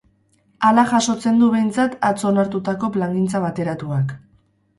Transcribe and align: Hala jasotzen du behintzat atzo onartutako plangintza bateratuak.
Hala 0.69 0.85
jasotzen 0.93 1.37
du 1.41 1.49
behintzat 1.55 1.93
atzo 2.09 2.29
onartutako 2.31 2.91
plangintza 2.97 3.43
bateratuak. 3.45 4.17